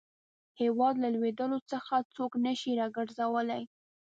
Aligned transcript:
هیواد 0.61 0.95
له 1.03 1.07
لوېدلو 1.15 1.59
څخه 1.71 1.95
څوک 2.15 2.31
نه 2.45 2.53
شي 2.59 2.71
را 2.79 2.87
ګرځولای. 2.97 3.63